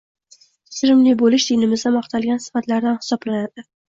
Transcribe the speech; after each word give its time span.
Kechirimli 0.69 1.13
bo‘lish 1.19 1.45
dinimizda 1.53 1.93
maqtalgan 1.97 2.43
sifatlardan 2.47 2.99
hisoblanadi 3.05 3.67